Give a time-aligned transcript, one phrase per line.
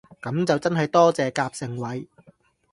[0.19, 2.07] 噉就真係多謝夾盛惠